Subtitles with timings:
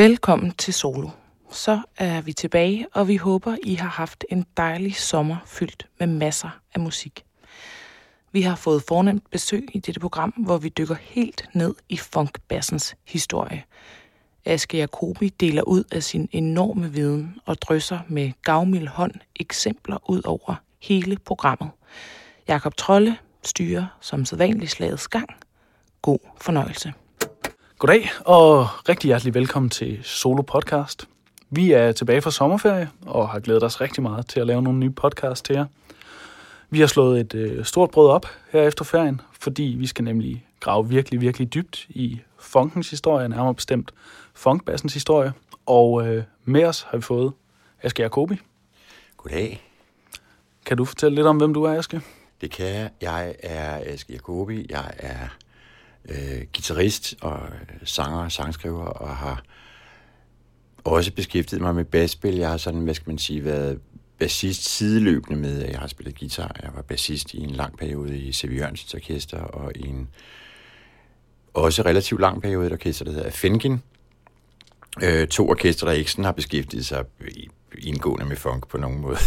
[0.00, 1.08] Velkommen til Solo.
[1.50, 6.06] Så er vi tilbage, og vi håber, I har haft en dejlig sommer fyldt med
[6.06, 7.24] masser af musik.
[8.32, 12.96] Vi har fået fornemt besøg i dette program, hvor vi dykker helt ned i funkbassens
[13.04, 13.64] historie.
[14.44, 20.22] Aske Jacobi deler ud af sin enorme viden og drysser med gavmild hånd eksempler ud
[20.24, 21.70] over hele programmet.
[22.48, 25.30] Jakob Trolle styrer som sædvanlig slagets gang.
[26.02, 26.92] God fornøjelse.
[27.80, 31.08] Goddag og rigtig hjertelig velkommen til Solo Podcast.
[31.50, 34.78] Vi er tilbage fra sommerferie og har glædet os rigtig meget til at lave nogle
[34.78, 35.66] nye podcasts til jer.
[36.70, 40.46] Vi har slået et øh, stort brød op her efter ferien, fordi vi skal nemlig
[40.60, 43.92] grave virkelig, virkelig dybt i funkens historie, nærmere bestemt
[44.34, 45.32] funkbassens historie.
[45.66, 47.32] Og øh, med os har vi fået
[47.82, 48.40] Aske Jacobi.
[49.16, 49.66] Goddag.
[50.66, 52.00] Kan du fortælle lidt om, hvem du er, Aske?
[52.40, 52.90] Det kan jeg.
[53.00, 54.66] Jeg er Aske Jacobi.
[54.70, 55.28] Jeg er
[56.08, 59.42] øh, guitarist og øh, sanger og sangskriver, og har
[60.84, 62.34] også beskæftiget mig med basspil.
[62.34, 63.80] Jeg har sådan, hvad skal man sige, været
[64.18, 66.56] bassist sideløbende med, at jeg har spillet guitar.
[66.62, 68.56] Jeg var bassist i en lang periode i C.V.
[68.56, 70.08] Jørgensens Orkester, og i en
[71.54, 73.82] også relativt lang periode et orkester, der hedder Fengen.
[75.02, 77.04] Øh, to orkester, der ikke sådan har beskæftiget sig
[77.78, 79.18] indgående med funk på nogen måde.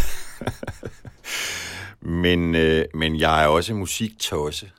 [2.24, 4.70] men, øh, men jeg er også musiktosse,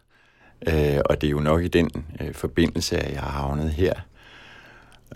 [0.67, 1.89] øh, og det er jo nok i den
[2.21, 3.93] øh, forbindelse, at jeg har havnet her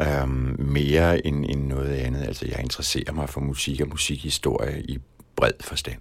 [0.02, 2.22] øhm, mere end, end noget andet.
[2.22, 5.00] Altså, jeg interesserer mig for musik og musikhistorie i
[5.36, 5.98] bred forstand.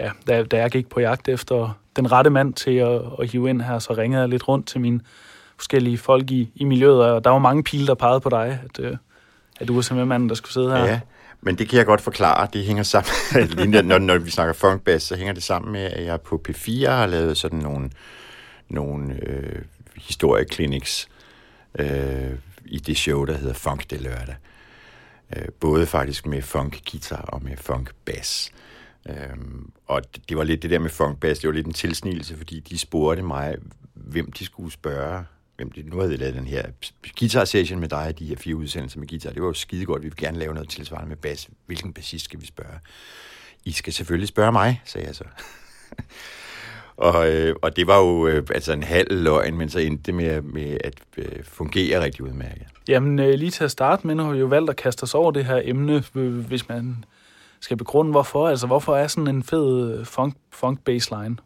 [0.00, 3.50] Ja, da, da jeg gik på jagt efter den rette mand til at, at hive
[3.50, 5.00] ind her, så ringede jeg lidt rundt til mine
[5.56, 8.84] forskellige folk i, i miljøet, og der var mange pile, der pegede på dig, at,
[8.84, 8.96] øh,
[9.60, 10.84] at du var simpelthen manden, der skulle sidde her.
[10.84, 11.00] Ja,
[11.40, 12.48] men det kan jeg godt forklare.
[12.52, 16.20] Det hænger sammen, når, når vi snakker funkbass, så hænger det sammen med, at jeg
[16.20, 17.90] på P4 har lavet sådan nogle,
[18.68, 19.62] nogle øh,
[19.96, 21.08] historiekliniks,
[21.78, 24.36] øh, i det show, der hedder Funk det lørdag.
[25.36, 28.52] Øh, både faktisk med funk guitar og med funk bass.
[29.08, 29.14] Øh,
[29.86, 32.60] og det var lidt det der med funk bass, det var lidt en tilsnigelse, fordi
[32.60, 33.56] de spurgte mig,
[33.94, 35.24] hvem de skulle spørge.
[35.56, 36.66] Hvem de, nu havde jeg lavet den her
[37.18, 39.30] guitar session med dig, de her fire udsendelser med guitar.
[39.30, 41.48] Det var jo skide godt, vi vil gerne lave noget tilsvarende med bass.
[41.66, 42.78] Hvilken bassist skal vi spørge?
[43.64, 45.24] I skal selvfølgelig spørge mig, sagde jeg så.
[46.98, 50.14] Og, øh, og det var jo øh, altså en halv løgn, men så endte det
[50.14, 52.66] med, med at øh, fungere rigtig udmærket.
[52.88, 55.14] Jamen øh, lige til at starte med, nu har vi jo valgt at kaste os
[55.14, 56.04] over det her emne,
[56.48, 57.04] hvis man
[57.60, 58.48] skal begrunde hvorfor.
[58.48, 61.36] Altså hvorfor er sådan en fed funk, funk baseline?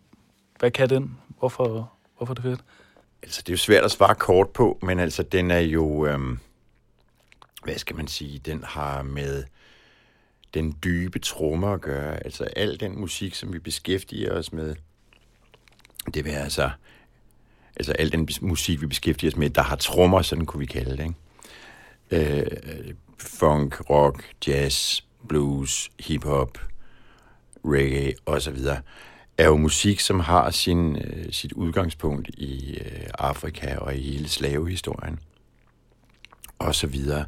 [0.58, 1.16] Hvad kan den?
[1.38, 2.60] Hvorfor, hvorfor er det fedt?
[3.22, 6.18] Altså det er jo svært at svare kort på, men altså den er jo, øh,
[7.64, 9.44] hvad skal man sige, den har med
[10.54, 12.24] den dybe tromme at gøre.
[12.24, 14.74] Altså al den musik, som vi beskæftiger os med,
[16.14, 16.70] det vil altså,
[17.76, 20.96] altså al den musik, vi beskæftiger os med, der har trommer, sådan kunne vi kalde
[20.96, 21.14] det.
[22.10, 22.40] Ikke?
[22.40, 26.58] Øh, funk, rock, jazz, blues, hip-hop,
[27.64, 28.58] reggae osv.,
[29.38, 34.28] er jo musik, som har sin, øh, sit udgangspunkt i øh, Afrika og i hele
[34.28, 35.18] slavehistorien
[36.58, 37.24] og så videre.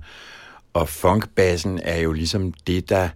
[0.72, 3.08] Og funkbassen er jo ligesom det, der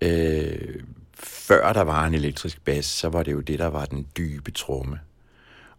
[0.00, 0.82] øh,
[1.18, 4.50] før der var en elektrisk bas, så var det jo det, der var den dybe
[4.50, 5.00] tromme.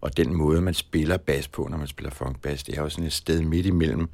[0.02, 3.06] Og den måde, man spiller bas på, når man spiller funkbas, det er jo sådan
[3.06, 4.10] et sted midt imellem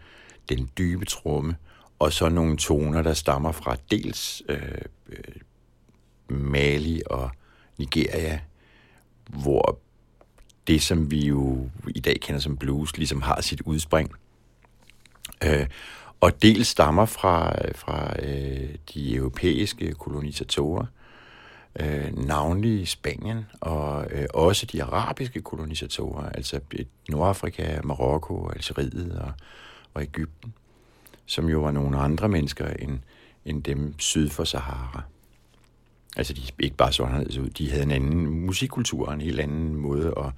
[0.50, 1.56] den dybe tromme,
[2.00, 4.57] og så nogle toner, der stammer fra dels øh,
[5.09, 5.17] øh
[6.28, 7.31] Mali og
[7.78, 8.39] Nigeria,
[9.29, 9.79] hvor
[10.67, 14.12] det, som vi jo i dag kender som blues, ligesom har sit udspring.
[15.44, 15.67] Øh,
[16.22, 21.03] og dels stammer fra, fra øh, de europæiske kolonisatorer, øh,
[21.79, 29.19] Øh, navnlig i Spanien, og øh, også de arabiske kolonisatorer, altså øh, Nordafrika, Marokko, Algeriet
[29.19, 29.31] og,
[29.94, 30.53] og Ægypten,
[31.25, 33.00] som jo var nogle andre mennesker end,
[33.45, 35.01] end dem syd for Sahara.
[36.17, 39.75] Altså de ikke bare så anderledes ud, de havde en anden musikkultur, en helt anden
[39.75, 40.31] måde at,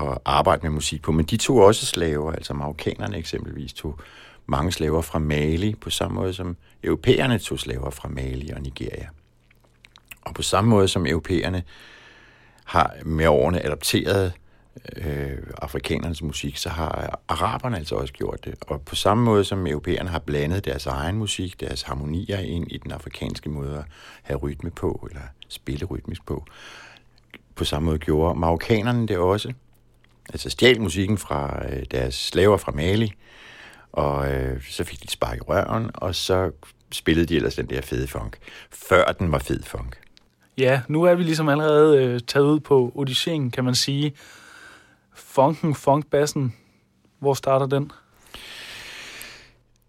[0.00, 3.98] at arbejde med musik på, men de tog også slaver, altså marokkanerne eksempelvis tog
[4.46, 9.08] mange slaver fra Mali, på samme måde som europæerne tog slaver fra Mali og Nigeria.
[10.24, 11.62] Og på samme måde som europæerne
[12.64, 14.32] har med årene adopteret
[14.96, 18.54] øh, afrikanernes musik, så har araberne altså også gjort det.
[18.60, 22.78] Og på samme måde som europæerne har blandet deres egen musik, deres harmonier ind i
[22.78, 23.84] den afrikanske måde at
[24.22, 26.44] have rytme på, eller spille rytmisk på,
[27.54, 29.52] på samme måde gjorde marokkanerne det også.
[30.28, 33.12] Altså stjal musikken fra øh, deres slaver fra Mali,
[33.92, 36.50] og øh, så fik de spark i røven, og så
[36.92, 38.38] spillede de ellers den der fede funk,
[38.70, 39.98] før den var fed funk.
[40.58, 44.14] Ja, nu er vi ligesom allerede øh, taget ud på auditionen, kan man sige.
[45.14, 46.54] Funken, funkbassen,
[47.18, 47.92] hvor starter den?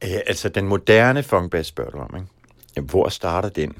[0.03, 2.27] Ja, altså, den moderne funkbass spørger du om, ikke?
[2.75, 3.75] Jamen, hvor starter den?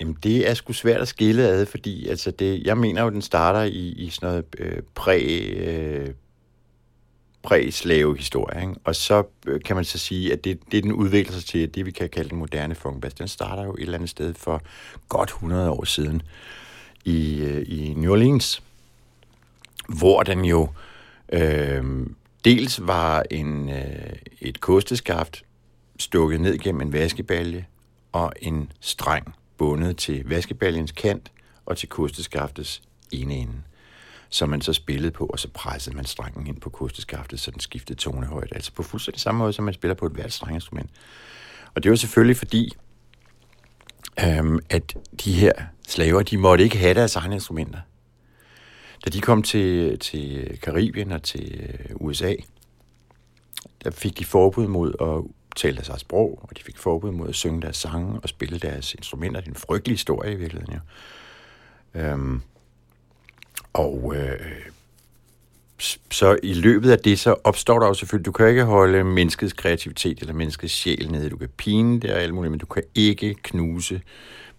[0.00, 3.22] Jamen, det er sgu svært at skille ad, fordi altså det, jeg mener jo, den
[3.22, 5.18] starter i, i sådan noget øh, præ,
[5.56, 6.14] øh,
[7.44, 8.60] præ-slave-historie.
[8.60, 8.74] Ikke?
[8.84, 11.86] Og så øh, kan man så sige, at det, det den udvikler sig til, det
[11.86, 14.62] vi kan kalde den moderne funkbass, den starter jo et eller andet sted for
[15.08, 16.22] godt 100 år siden
[17.04, 18.62] i, øh, i New Orleans,
[19.88, 20.68] hvor den jo
[21.32, 22.06] øh,
[22.44, 25.44] dels var en, øh, et kosteskaft
[25.98, 27.66] stukket ned gennem en vaskebalje
[28.12, 31.32] og en streng bundet til vaskebaljens kant
[31.66, 32.82] og til kosteskaftets
[33.12, 33.54] ene ende
[34.34, 37.60] som man så spillede på, og så pressede man strengen ind på kosteskaftet, så den
[37.60, 38.54] skiftede tonehøjde.
[38.54, 40.90] Altså på fuldstændig samme måde, som man spiller på et hvert strenginstrument.
[41.74, 42.76] Og det var selvfølgelig fordi,
[44.24, 44.94] øhm, at
[45.24, 45.52] de her
[45.88, 47.78] slaver, de måtte ikke have deres egne instrumenter.
[49.04, 52.34] Da de kom til, til Karibien og til øh, USA,
[53.84, 57.34] der fik de forbud mod at tale deres sprog, og de fik forbud mod at
[57.34, 59.40] synge deres sange og spille deres instrumenter.
[59.40, 60.80] Det er en frygtelig historie i virkeligheden, jo.
[62.00, 62.42] Øhm,
[63.72, 64.40] og øh,
[66.10, 69.52] så i løbet af det, så opstår der jo selvfølgelig, du kan ikke holde menneskets
[69.52, 71.30] kreativitet eller menneskets sjæl nede.
[71.30, 74.00] Du kan pine det og alt muligt, men du kan ikke knuse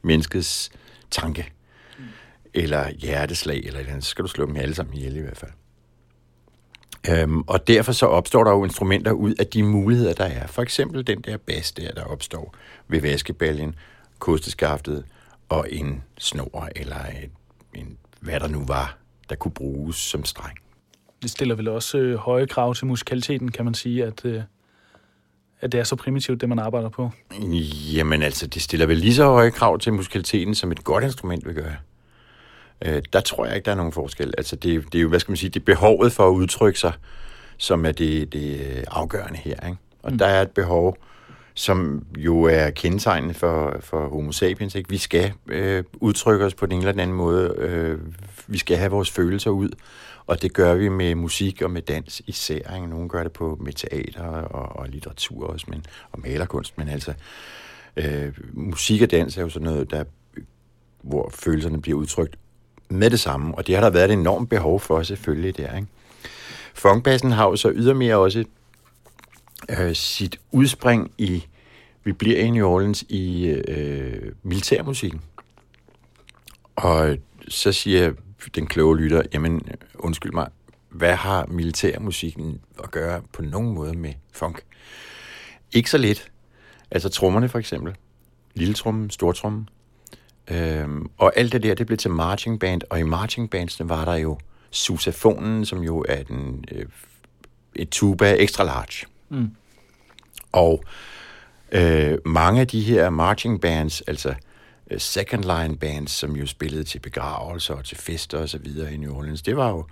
[0.02, 0.72] menneskets
[1.12, 1.52] tanke
[2.54, 4.04] eller hjerteslag, eller eller andet.
[4.04, 5.52] Så skal du slå dem alle sammen ihjel i hvert fald.
[7.10, 10.48] Øhm, og derfor så opstår der jo instrumenter ud af de muligheder, der er.
[10.48, 12.56] For eksempel den der bas der, der opstår
[12.88, 13.76] ved vaskebaljen,
[14.20, 15.06] kosteskaftet
[15.50, 17.32] og en snor eller en,
[17.74, 18.98] en, hvad der nu var,
[19.30, 20.58] der kunne bruges som streng.
[21.22, 24.42] Det stiller vel også øh, høje krav til musikaliteten, kan man sige, at, øh,
[25.62, 27.12] at det er så primitivt, det man arbejder på?
[27.94, 31.46] Jamen altså, det stiller vel lige så høje krav til musikaliteten, som et godt instrument
[31.46, 31.76] vil gøre.
[32.86, 34.34] Øh, der tror jeg ikke, der er nogen forskel.
[34.38, 36.80] Altså, det, det er jo, hvad skal man sige, det er behovet for at udtrykke
[36.80, 36.94] sig,
[37.58, 39.68] som er det, det afgørende her.
[39.68, 39.78] Ikke?
[40.04, 40.18] Og mm.
[40.18, 40.98] der er et behov,
[41.56, 44.76] som jo er kendetegnende for, for homo sapiens.
[44.76, 44.90] Ikke?
[44.90, 47.56] Vi skal øh, udtrykke os på den ene eller den anden måde.
[47.58, 48.00] Øh,
[48.48, 49.70] vi skal have vores følelser ud,
[50.28, 52.76] og det gør vi med musik og med dans især.
[52.76, 52.88] Ikke?
[52.88, 57.14] Nogle gør det på med teater og, og litteratur også, men, og malerkunst, men altså
[57.98, 60.04] øh, musik og dans er jo sådan noget, der,
[61.02, 62.36] hvor følelserne bliver udtrykt
[62.90, 65.76] med det samme, og det har der været et enormt behov for selvfølgelig der.
[65.76, 65.88] Ikke?
[66.74, 68.44] Funkbassen har jo så ydermere også
[69.70, 71.46] øh, sit udspring i,
[72.04, 75.22] vi bliver i New Orleans i øh, militærmusikken.
[76.76, 77.18] Og
[77.48, 78.14] så siger
[78.56, 79.62] den kloge lytter, jamen
[79.96, 80.48] undskyld mig,
[80.90, 84.62] hvad har militærmusikken at gøre på nogen måde med funk?
[85.74, 86.32] Ikke så lidt.
[86.92, 87.96] Altså trommerne for eksempel.
[88.54, 89.66] Lille tromme, stor tromme.
[90.48, 94.06] Øhm, og alt det der, det blev til marching band, og i marching bands, var
[94.06, 94.40] der jo
[94.72, 96.86] susafonen, som jo er den, øh,
[97.76, 99.15] et tuba extra large.
[99.30, 99.52] Mm.
[100.52, 100.84] Og
[101.72, 104.36] øh, mange af de her marching bands, altså
[104.92, 108.94] øh, second line bands, som jo spillede til begravelser og til fester og så videre
[108.94, 109.86] i New Orleans, det var jo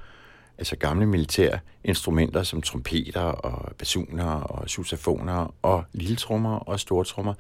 [0.58, 7.34] altså gamle militære instrumenter som trompeter og basuner og sousafoner og lille trommer og stortrummer.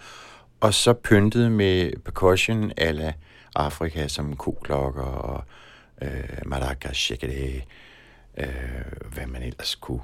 [0.59, 3.13] Og så pyntet med percussion ala
[3.55, 5.43] Afrika som koklokker og
[6.01, 7.61] øh, maracas, øh,
[9.13, 10.01] hvad man ellers kunne,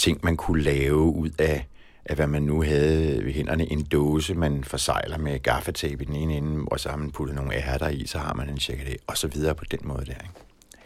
[0.00, 1.66] ting man kunne lave ud af
[2.04, 3.72] af hvad man nu havde ved hænderne.
[3.72, 7.36] En dåse, man forsejler med gaffatape i den ene ende, og så har man puttet
[7.36, 10.12] nogle ærter i, så har man en chakadé, og så videre på den måde der.
[10.12, 10.34] Ikke?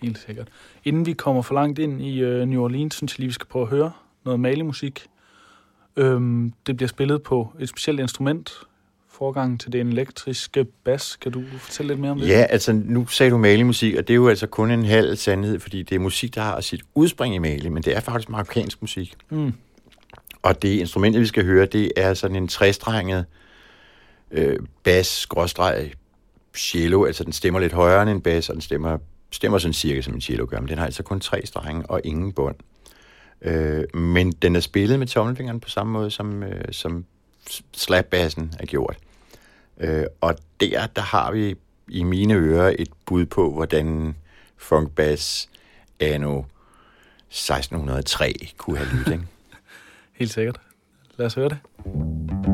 [0.02, 0.49] Helt sikkert.
[0.85, 3.47] Inden vi kommer for langt ind i øh, New Orleans, synes jeg lige, vi skal
[3.47, 3.92] prøve at høre
[4.25, 5.06] noget malemusik.
[5.97, 8.52] Øhm, det bliver spillet på et specielt instrument,
[9.18, 11.16] forgangen til den elektriske bas.
[11.16, 12.28] Kan du fortælle lidt mere om det?
[12.28, 15.61] Ja, altså nu sagde du Mali-musik, og det er jo altså kun en halv sandhed,
[15.61, 18.83] fordi det er musik, der har sit udspring i Mali, men det er faktisk marokkansk
[18.83, 19.14] musik.
[19.30, 19.52] Mm.
[20.42, 23.25] Og det instrument, vi skal høre, det er sådan en træstrenget
[24.30, 25.26] øh, bas,
[26.56, 28.99] cello, altså den stemmer lidt højere end en bas, og den stemmer,
[29.30, 32.00] stemmer sådan cirka som en cello gør, men den har altså kun tre strenge og
[32.04, 32.56] ingen bånd.
[33.42, 37.04] Øh, men den er spillet med tommelfingeren på samme måde, som, øh, som
[37.73, 38.97] slapbassen er gjort.
[39.81, 41.54] Øh, og der, der har vi
[41.88, 44.16] i mine ører et bud på, hvordan
[44.57, 45.49] funkbass
[46.00, 46.43] anno
[47.28, 49.21] 1603 kunne have lyttet.
[50.19, 50.61] Helt sikkert.
[51.16, 52.53] Lad os høre det.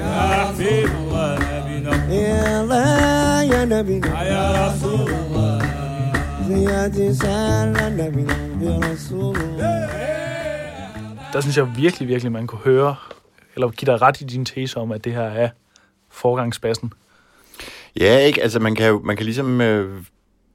[0.00, 5.58] يا حبيب الله نبينا يا الله يا نبينا يا رسول الله
[6.48, 9.86] زيادة سال نبينا يا رسول الله
[11.32, 12.96] Der synes jeg virkelig, virkelig, man kunne høre,
[13.54, 15.48] eller give dig ret i din tese om, at det her er
[16.10, 16.92] forgangsbassen.
[18.00, 18.42] Ja, ikke?
[18.42, 19.60] Altså, man kan jo man kan ligesom...
[19.60, 20.02] Øh,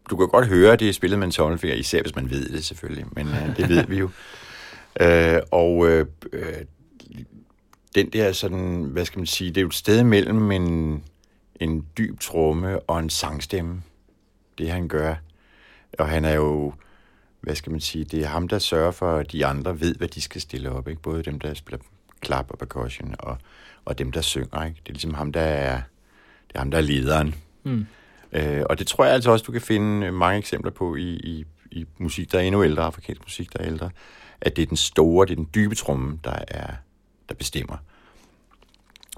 [0.09, 2.49] du kan godt høre, at det er spillet med en tommelfinger, især hvis man ved
[2.49, 4.09] det selvfølgelig, men øh, det ved vi jo.
[5.01, 6.43] Øh, og øh, øh,
[7.96, 11.02] den der sådan, hvad skal man sige, det er jo et sted mellem en,
[11.60, 13.82] en dyb tromme og en sangstemme,
[14.58, 15.14] det han gør.
[15.98, 16.72] Og han er jo,
[17.40, 20.08] hvad skal man sige, det er ham, der sørger for, at de andre ved, hvad
[20.08, 20.88] de skal stille op.
[20.88, 21.02] Ikke?
[21.02, 21.78] Både dem, der spiller
[22.20, 23.38] klap og percussion, og,
[23.84, 24.64] og dem, der synger.
[24.64, 24.80] Ikke?
[24.82, 25.80] Det er ligesom ham, der er,
[26.48, 27.34] det er ham, der er lederen.
[27.64, 27.86] Mm.
[28.32, 31.44] Øh, og det tror jeg altså også, du kan finde mange eksempler på i, i,
[31.70, 33.90] i musik, der er endnu ældre, afrikansk musik, der er ældre,
[34.40, 36.72] at det er den store, det er den dybe tromme, der, er,
[37.28, 37.76] der bestemmer.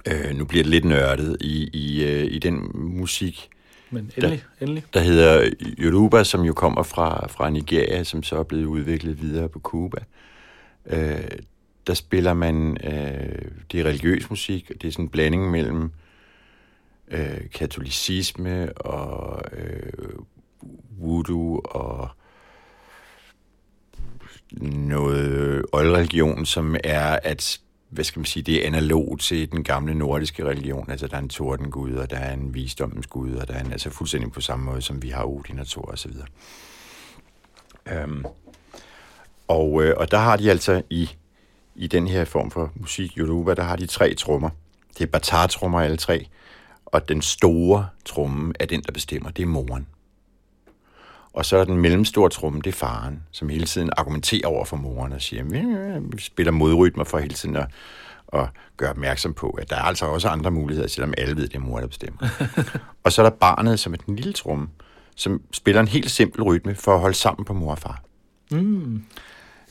[0.06, 3.48] Øh, nu bliver det lidt nørdet i, i, øh, i den musik,
[3.90, 4.84] Men endelig, endelig.
[4.94, 9.48] der hedder Yoruba, som jo kommer fra, fra Nigeria, som så er blevet udviklet videre
[9.48, 9.98] på Cuba.
[10.86, 11.28] Øh,
[11.86, 15.92] der spiller man, øh, det er religiøs musik, og det er sådan en blanding mellem
[17.10, 19.92] øh, katolicisme og øh,
[20.98, 22.08] voodoo og
[24.62, 29.94] noget oldreligion, som er at hvad skal man sige, det er analog til den gamle
[29.94, 30.90] nordiske religion.
[30.90, 33.72] Altså, der er en tordengud, og der er en visdommens gud, og der er en,
[33.72, 36.26] altså fuldstændig på samme måde, som vi har Odin og Thor og så videre.
[37.92, 38.24] Øhm,
[39.48, 41.10] og, øh, og der har de altså i,
[41.74, 44.50] i den her form for musik, Yoruba, der har de tre trommer.
[44.98, 46.26] Det er batar-trommer alle tre,
[46.86, 49.30] og den store tromme er den, der bestemmer.
[49.30, 49.86] Det er moren.
[51.32, 54.76] Og så er den mellemstore tromme, det er faren, som hele tiden argumenterer over for
[54.76, 57.66] moren og siger, vi, spiller modrytmer for hele tiden at,
[58.32, 61.56] at gøre opmærksom på, at der er altså også andre muligheder, selvom alle ved, det
[61.56, 62.28] er mor, der bestemmer.
[63.04, 64.68] og så er der barnet, som er den lille tromme,
[65.16, 68.02] som spiller en helt simpel rytme for at holde sammen på mor og far.
[68.50, 69.02] Mm.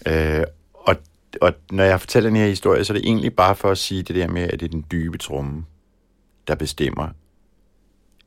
[0.08, 0.96] Øh, og,
[1.42, 4.04] og når jeg fortæller den her historie, så er det egentlig bare for at sige
[4.04, 5.66] det der med, at det er den dybe tromme,
[6.48, 7.10] der bestemmer,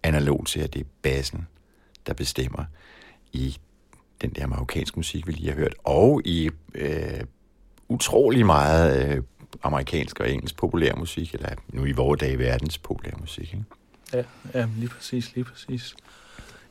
[0.02, 1.46] analog til, at det er bassen,
[2.06, 2.64] der bestemmer
[3.32, 3.56] i
[4.22, 7.20] den der marokkanske musik, vi lige har hørt, og i øh,
[7.88, 9.22] utrolig meget øh,
[9.62, 13.54] amerikansk og engelsk populær musik, eller nu i vores dage verdens populær musik.
[13.54, 13.64] Ikke?
[14.12, 14.22] Ja,
[14.54, 15.94] ja, lige præcis, lige præcis.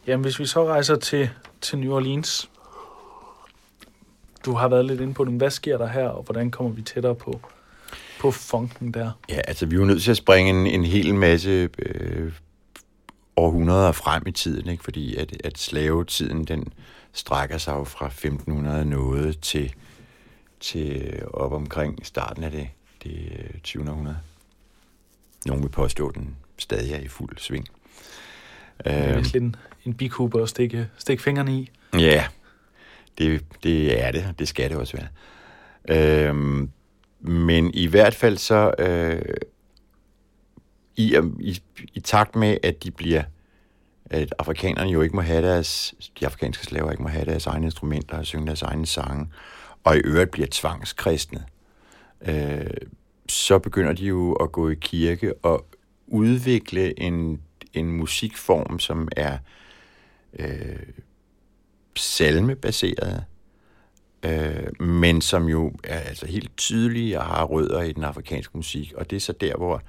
[0.08, 1.30] Jamen, hvis vi så rejser til,
[1.62, 2.50] til New Orleans,
[4.46, 6.82] du har været lidt inde på det, hvad sker der her, og hvordan kommer vi
[6.82, 7.42] tættere på,
[8.20, 9.12] på funken der?
[9.30, 12.34] Ja, altså vi er jo nødt til at springe en, en hel masse øh,
[13.40, 14.84] århundreder frem i tiden, ikke?
[14.84, 16.74] fordi at, at slavetiden, den
[17.14, 19.74] strækker sig jo fra 1500 noget til,
[20.60, 22.70] til op omkring starten af det,
[23.04, 23.32] det
[23.64, 23.90] 20.
[23.90, 24.20] århundrede.
[25.46, 27.68] Nogen vil påstå, at den stadig er i fuld sving.
[28.84, 29.56] Det er en,
[29.86, 31.72] en bikuber at stikke, stikke fingrene i.
[31.94, 32.26] Ja,
[33.18, 35.08] det, det er det, og det skal det også være.
[36.30, 36.70] Øhm,
[37.20, 39.22] men i hvert fald så, øh,
[41.00, 41.62] i, i,
[41.94, 43.24] i takt med, at de bliver,
[44.06, 47.66] at afrikanerne jo ikke må have deres, de afrikanske slaver ikke må have deres egne
[47.66, 49.28] instrumenter og synge deres egne sange,
[49.84, 51.44] og i øvrigt bliver tvangskristne,
[52.22, 52.68] øh,
[53.30, 55.66] så begynder de jo at gå i kirke og
[56.08, 57.42] udvikle en,
[57.74, 59.38] en musikform, som er
[60.40, 60.80] øh,
[61.96, 63.24] salmebaseret,
[64.24, 68.94] øh, men som jo er altså helt tydelig og har rødder i den afrikanske musik.
[68.94, 69.82] Og det er så der, hvor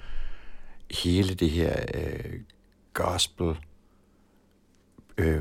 [0.91, 2.35] hele det her øh,
[2.95, 3.57] gospel
[5.19, 5.41] øh,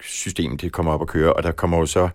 [0.00, 2.08] system, det kommer op at køre, og der kommer jo så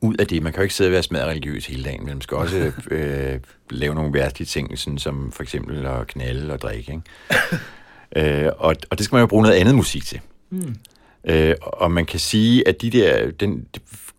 [0.00, 2.08] ud af det, man kan jo ikke sidde og være smadret religiøs hele dagen, men
[2.08, 6.60] man skal også øh, lave nogle værtslige ting, sådan som for eksempel at knalde og
[6.60, 6.92] drikke.
[6.92, 8.46] Ikke?
[8.46, 10.20] øh, og, og det skal man jo bruge noget andet musik til.
[10.50, 10.76] Mm.
[11.24, 13.66] Øh, og man kan sige, at de der, den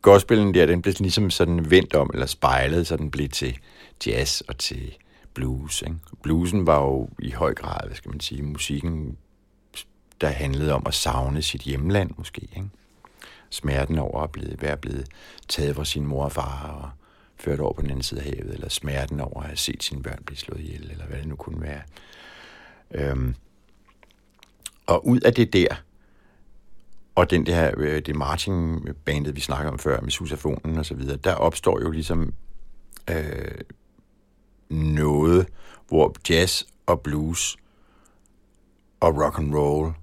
[0.02, 3.58] gospelen der, den blev ligesom sådan vendt om, eller spejlet, så den blev til
[4.06, 4.98] jazz og til
[5.34, 5.82] blues.
[5.82, 5.96] Ikke?
[6.24, 9.18] Bluesen var jo i høj grad, hvad skal man sige, musikken,
[10.22, 12.42] der handlede om at savne sit hjemland måske.
[12.42, 12.70] Ikke?
[13.50, 15.08] Smerten over at blive, være blevet
[15.50, 16.90] taget fra sin mor og far og
[17.40, 20.04] ført over på den anden side af havet, eller smerten over at have set sine
[20.04, 21.82] børn blive slået ihjel, eller hvad det nu kunne være.
[22.92, 23.36] Øhm,
[24.86, 25.76] og ud af det der,
[27.16, 31.18] og den der, øh, det marching-bandet, vi snakker om før, med susafonen og så videre,
[31.18, 32.34] der opstår jo ligesom
[33.10, 33.52] øh,
[34.72, 35.48] noget,
[35.88, 37.58] hvor jazz og blues
[39.00, 39.94] og rock and roll,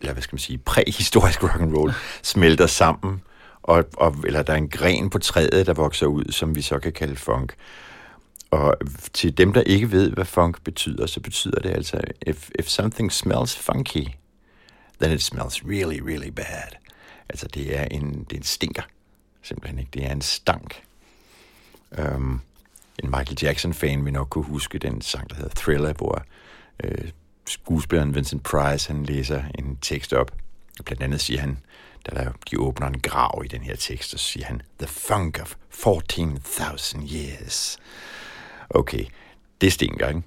[0.00, 1.92] eller hvad skal man sige, præhistorisk rock and roll,
[2.22, 3.22] smelter sammen,
[3.62, 6.78] og, og, eller der er en gren på træet, der vokser ud, som vi så
[6.78, 7.54] kan kalde funk.
[8.50, 8.76] Og
[9.12, 13.12] til dem, der ikke ved, hvad funk betyder, så betyder det altså, if, if something
[13.12, 14.06] smells funky,
[15.00, 16.76] then it smells really, really bad.
[17.28, 18.82] Altså, det er en, det er en stinker,
[19.42, 19.90] simpelthen ikke.
[19.94, 20.82] Det er en stank.
[21.98, 22.40] Um,
[23.02, 26.22] en Michael Jackson-fan vil nok kunne huske den sang, der hedder Thriller, hvor
[26.84, 27.10] øh,
[27.46, 30.32] skuespilleren Vincent Price, han læser en tekst op.
[30.84, 31.58] Blandt andet siger han,
[32.06, 35.40] da der, de åbner en grav i den her tekst, så siger han, The funk
[35.40, 37.78] of 14.000 years.
[38.70, 39.04] Okay,
[39.60, 40.22] det stinker, ikke?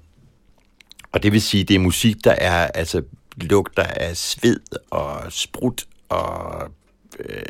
[1.12, 3.02] Og det vil sige, det er musik, der er, altså,
[3.36, 4.60] lugter af sved
[4.90, 6.70] og sprut og
[7.18, 7.42] øh,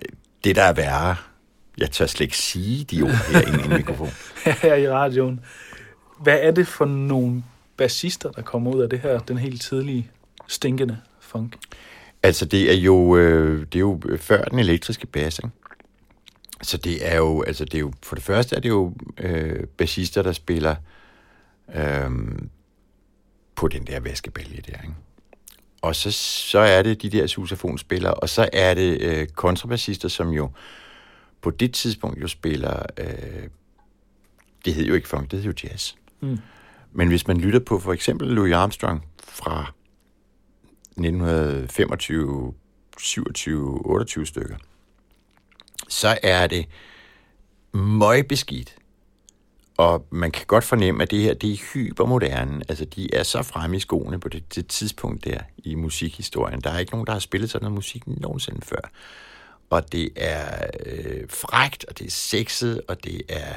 [0.45, 1.17] det, der er værre.
[1.79, 4.09] Jeg tør slet ikke sige de ord her i mikrofon.
[4.63, 5.41] her i radioen.
[6.23, 7.45] Hvad er det for nogle
[7.77, 10.11] bassister, der kommer ud af det her, den helt tidlige,
[10.47, 11.57] stinkende funk?
[12.23, 15.51] Altså, det er jo, øh, det er jo før den elektriske bas, ikke?
[16.63, 19.67] Så det er jo, altså det er jo, for det første er det jo øh,
[19.67, 20.75] bassister, der spiller
[21.75, 22.11] øh,
[23.55, 24.95] på den der vaskebælge der, ikke?
[25.83, 30.29] Og så, så er det de der sousaphonspillere, og så er det øh, kontrabassister, som
[30.29, 30.51] jo
[31.43, 33.49] på det tidspunkt jo spiller, øh,
[34.65, 35.95] det hed jo ikke funk, det hed jo jazz.
[36.21, 36.39] Mm.
[36.93, 39.73] Men hvis man lytter på for eksempel Louis Armstrong fra
[40.91, 42.55] 1925,
[42.99, 44.57] 27, 28 stykker,
[45.89, 46.67] så er det
[47.73, 48.77] møgbeskidt.
[49.77, 52.63] Og man kan godt fornemme, at det her det er hypermoderne.
[52.69, 56.61] Altså, de er så fremme i skoene på det, det tidspunkt der i musikhistorien.
[56.61, 58.91] Der er ikke nogen, der har spillet sådan noget musik nogensinde før.
[59.71, 63.55] Og det er øh, frægt, og det er sexet, og det er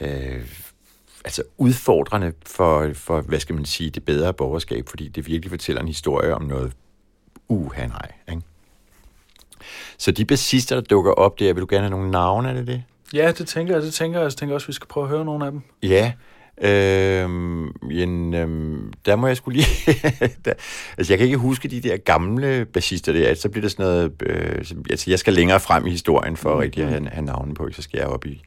[0.00, 0.46] øh,
[1.24, 5.82] altså udfordrende for, for, hvad skal man sige, det bedre borgerskab, fordi det virkelig fortæller
[5.82, 6.72] en historie om noget
[7.48, 8.42] uha nej, ikke?
[9.98, 12.66] Så de bassister, der dukker op der, vil du gerne have nogle navne, er det
[12.66, 12.82] det?
[13.14, 13.82] Ja, det tænker jeg.
[13.82, 14.24] Det tænker jeg.
[14.24, 15.62] Jeg tænker også, at vi skal prøve at høre nogle af dem.
[15.82, 16.12] Ja.
[16.62, 19.96] Øhm, en, øhm, der må jeg skulle lige...
[20.44, 20.52] der,
[20.98, 23.34] altså, jeg kan ikke huske de der gamle bassister der.
[23.34, 24.12] Så bliver det sådan noget...
[24.22, 26.58] Øh, altså, jeg skal længere frem i historien for mm.
[26.58, 27.68] rigtig at have, have navnen på.
[27.72, 28.42] Så skal jeg op i,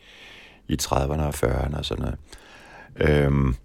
[0.67, 2.17] i 30'erne og 40'erne og sådan noget.
[2.95, 3.55] Øhm,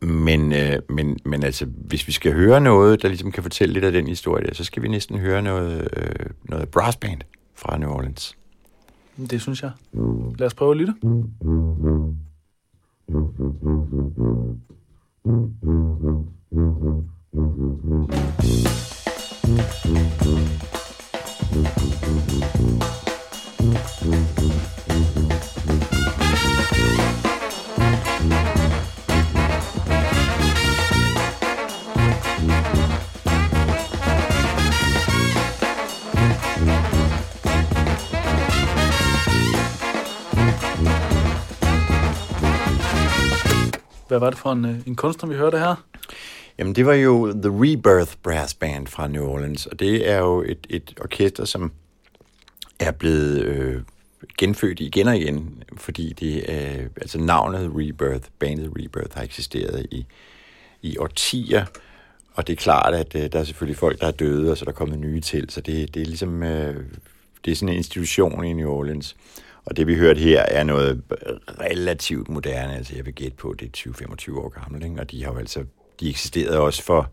[0.00, 3.84] men, øh, men, men altså, hvis vi skal høre noget, der ligesom kan fortælle lidt
[3.84, 7.20] af den historie, så skal vi næsten høre noget, øh, noget brassband
[7.54, 8.36] fra New Orleans.
[9.30, 9.70] Det synes jeg.
[10.38, 10.94] Lad os prøve at lytte.
[13.10, 13.38] Thank
[17.32, 18.37] you.
[44.18, 45.84] Hvad var det for en, øh, en kunstner, vi hørte her?
[46.58, 50.42] Jamen, det var jo The Rebirth Brass Band fra New Orleans, og det er jo
[50.42, 51.72] et, et orkester, som
[52.78, 53.82] er blevet øh,
[54.38, 60.06] genfødt igen og igen, fordi det er, altså navnet Rebirth, bandet Rebirth, har eksisteret i,
[60.82, 61.64] i årtier,
[62.34, 64.62] og det er klart, at øh, der er selvfølgelig folk, der er døde, og så
[64.62, 66.84] er der kommet nye til, så det, det er ligesom, øh,
[67.44, 69.16] det er sådan en institution i New Orleans.
[69.68, 71.02] Og det vi hørte her er noget
[71.60, 75.00] relativt moderne, altså jeg vil gætte på, det er 20-25 år gammelt, ikke?
[75.00, 75.64] og de har jo altså,
[76.00, 77.10] de eksisterede også for,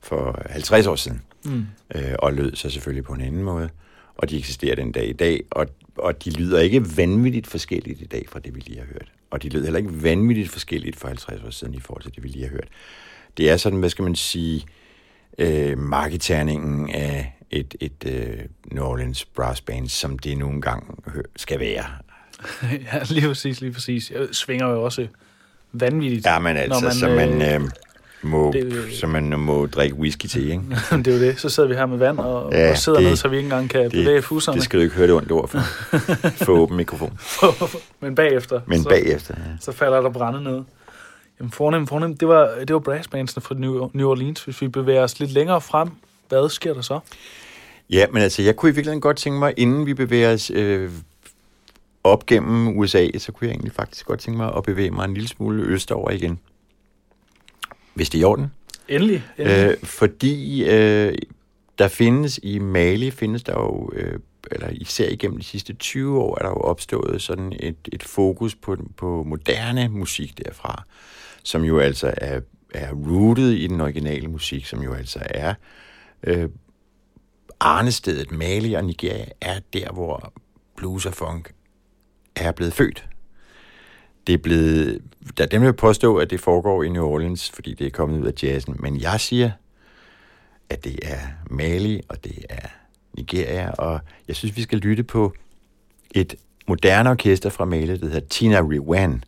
[0.00, 1.66] for 50 år siden, mm.
[1.94, 3.68] øh, og lød så selvfølgelig på en anden måde,
[4.16, 8.06] og de eksisterer den dag i dag, og, og de lyder ikke vanvittigt forskelligt i
[8.06, 9.12] dag fra det, vi lige har hørt.
[9.30, 12.22] Og de lyder heller ikke vanvittigt forskelligt for 50 år siden i forhold til det,
[12.22, 12.68] vi lige har hørt.
[13.36, 14.66] Det er sådan, hvad skal man sige,
[15.38, 20.86] øh, marketerningen af et, et uh, New Orleans brass band, som det nogle gange
[21.36, 21.84] skal være.
[22.92, 24.10] ja, lige præcis, lige præcis.
[24.10, 25.06] Jeg svinger jo også
[25.72, 26.26] vanvittigt.
[26.26, 27.70] Ja, men altså, man, så man øh,
[28.22, 30.62] må, det, så man må drikke whisky til, ikke?
[30.90, 31.40] det er jo det.
[31.40, 33.46] Så sidder vi her med vand og, ja, og sidder det, ned, så vi ikke
[33.46, 34.56] engang kan det, bevæge fusserne.
[34.56, 35.58] Det skal du ikke høre det ondt ord for.
[36.44, 37.18] For åben mikrofon.
[38.00, 38.60] men bagefter.
[38.66, 39.50] Men så, bagefter, ja.
[39.60, 40.62] Så falder der brænde ned.
[41.40, 42.20] Jamen fornemt, fornemt.
[42.20, 43.54] Det var, det var brassbandsene fra
[43.92, 44.44] New Orleans.
[44.44, 45.90] Hvis vi bevæger os lidt længere frem,
[46.28, 47.00] hvad sker der så?
[47.90, 50.90] Ja, men altså, jeg kunne i virkeligheden godt tænke mig, inden vi bevæger os øh,
[52.04, 55.14] op gennem USA, så kunne jeg egentlig faktisk godt tænke mig at bevæge mig en
[55.14, 56.38] lille smule østover igen.
[57.94, 58.52] Hvis det er i orden.
[58.88, 59.24] Endelig.
[59.38, 59.70] endelig.
[59.70, 61.14] Øh, fordi øh,
[61.78, 64.18] der findes i Mali, findes der jo, øh,
[64.50, 68.54] eller især igennem de sidste 20 år, er der jo opstået sådan et, et fokus
[68.54, 70.84] på, på moderne musik derfra,
[71.42, 72.40] som jo altså er,
[72.74, 75.54] er rooted i den originale musik, som jo altså er
[76.22, 76.48] øh,
[77.64, 80.32] arnestedet Mali og Nigeria er der, hvor
[80.76, 81.54] blues og funk
[82.36, 83.08] er blevet født.
[84.26, 85.02] det er blevet...
[85.38, 88.26] Der dem vil påstå, at det foregår i New Orleans, fordi det er kommet ud
[88.26, 88.76] af jazzen.
[88.78, 89.50] Men jeg siger,
[90.70, 91.18] at det er
[91.50, 92.68] Mali, og det er
[93.16, 95.34] Nigeria, og jeg synes, vi skal lytte på
[96.10, 96.34] et
[96.68, 99.24] moderne orkester fra Mali, der hedder Tina Rewan,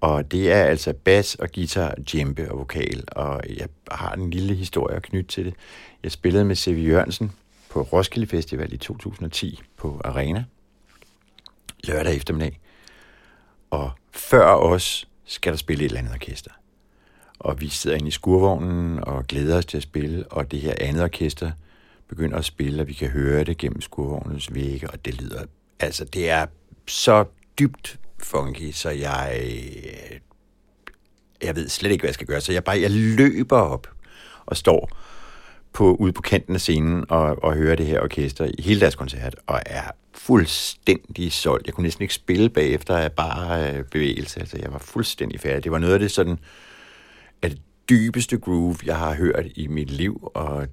[0.00, 4.54] Og det er altså bas og guitar, djembe og vokal, og jeg har en lille
[4.54, 5.54] historie at knytte til det.
[6.02, 7.32] Jeg spillede med Sevi Jørgensen
[7.72, 10.44] på Roskilde Festival i 2010 på Arena,
[11.84, 12.60] lørdag eftermiddag.
[13.70, 16.50] Og før os skal der spille et eller andet orkester.
[17.38, 20.74] Og vi sidder inde i skurvognen og glæder os til at spille, og det her
[20.80, 21.50] andet orkester
[22.08, 25.44] begynder at spille, og vi kan høre det gennem skurvognens vægge, og det lyder,
[25.80, 26.46] altså det er
[26.86, 27.24] så
[27.58, 30.18] dybt funky, så jeg, øh,
[31.42, 32.40] jeg ved slet ikke, hvad jeg skal gøre.
[32.40, 33.88] Så jeg bare, jeg løber op
[34.46, 34.90] og står
[35.72, 38.94] på, ude på kanten af scenen og, og høre det her orkester i hele deres
[38.94, 39.82] koncert, og er
[40.14, 41.66] fuldstændig solgt.
[41.66, 44.40] Jeg kunne næsten ikke spille bagefter af bare øh, bevægelse.
[44.40, 45.64] Altså, jeg var fuldstændig færdig.
[45.64, 46.38] Det var noget af det sådan,
[47.42, 50.66] af det dybeste groove, jeg har hørt i mit liv, og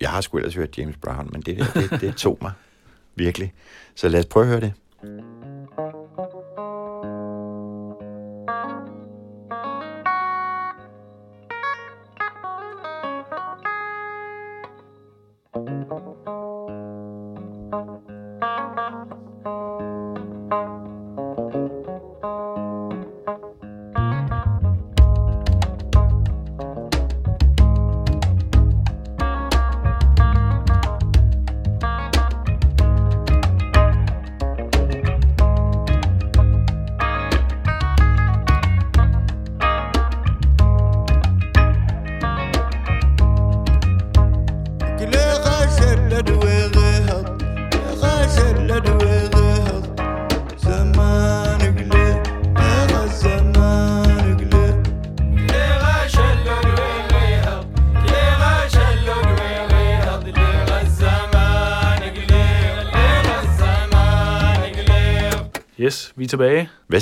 [0.00, 2.52] jeg har sgu ellers hørt James Brown, men det der, det, det tog mig
[3.14, 3.52] virkelig.
[3.94, 4.72] Så lad os prøve at høre det.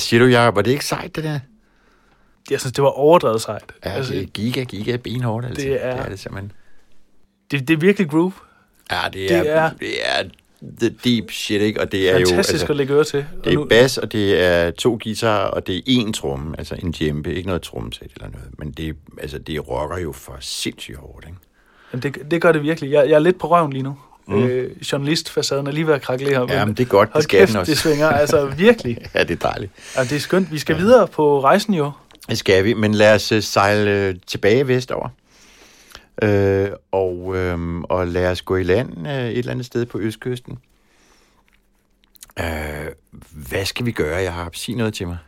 [0.07, 0.55] siger du, Jacob?
[0.57, 1.39] Var det ikke sejt, det der?
[2.51, 3.73] Jeg synes, det var overdrevet sejt.
[3.85, 5.63] Ja, altså, det er giga, giga benhårdt, altså.
[5.67, 6.53] Det er- det, er det simpelthen.
[7.51, 8.33] det, det er virkelig groove.
[8.91, 10.23] Ja, det Det er, er- det er
[10.81, 11.81] the deep shit, ikke?
[11.81, 12.39] Og det er Fantastisk jo...
[12.53, 13.27] Altså, at lægge øre til.
[13.45, 16.75] Det er nu- bas, og det er to guitarer, og det er én tromme, altså
[16.83, 18.59] en djembe, ikke noget trommesæt eller noget.
[18.59, 21.39] Men det, altså, det rocker jo for sindssygt hårdt, ikke?
[21.93, 22.91] Jamen, det, det gør det virkelig.
[22.93, 23.99] Jeg, jeg er lidt på røven lige nu.
[24.29, 24.45] Mm.
[24.45, 26.53] Øh, journalistfacaden er lige ved at kraklere.
[26.53, 27.71] Ja, men det er godt, det skal kæft, den også.
[27.71, 28.09] det svinger.
[28.09, 28.99] Altså virkelig.
[29.15, 29.73] Ja, det er dejligt.
[29.97, 30.53] Altså, det er skønt.
[30.53, 30.81] Vi skal ja.
[30.81, 31.93] videre på rejsen jo.
[32.29, 35.09] Det skal vi, men lad os øh, sejle øh, tilbage vestover.
[36.23, 39.99] Øh, og, øh, og lad os gå i land øh, et eller andet sted på
[39.99, 40.59] østkysten.
[42.39, 42.47] Øh,
[43.31, 44.17] hvad skal vi gøre?
[44.17, 45.19] Jeg har sige noget til mig.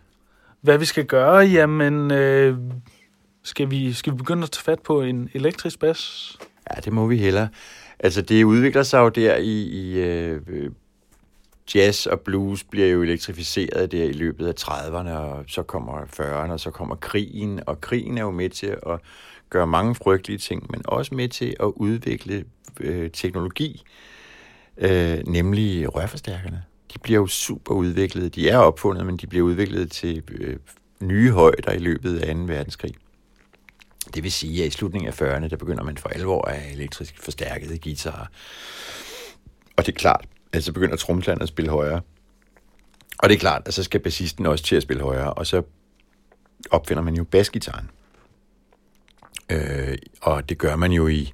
[0.61, 1.37] Hvad vi skal gøre?
[1.37, 2.57] Jamen, øh,
[3.43, 6.37] skal, vi, skal vi begynde at tage fat på en elektrisk bas?
[6.71, 7.49] Ja, det må vi hellere.
[8.01, 10.41] Altså, det udvikler sig jo der i, i øh,
[11.75, 16.53] jazz og blues bliver jo elektrificeret der i løbet af 30'erne, og så kommer 40'erne,
[16.53, 19.01] og så kommer krigen, og krigen er jo med til at
[19.51, 22.45] gøre mange frygtelige ting, men også med til at udvikle
[22.81, 23.83] øh, teknologi,
[24.79, 26.63] øh, nemlig rørforstærkerne.
[26.95, 28.35] De bliver jo super udviklet.
[28.35, 30.57] De er opfundet, men de bliver udviklet til øh,
[31.01, 32.41] nye højder i løbet af 2.
[32.41, 32.95] verdenskrig.
[34.14, 37.23] Det vil sige, at i slutningen af 40'erne, der begynder man for alvor at elektrisk
[37.23, 38.27] forstærkede guitarer.
[39.77, 42.01] Og det er klart, at så begynder tromslænderne at spille højere.
[43.18, 45.62] Og det er klart, at så skal bassisten også til at spille højere, og så
[46.71, 47.90] opfinder man jo basgitaren.
[49.51, 51.33] Øh, og det gør man jo i,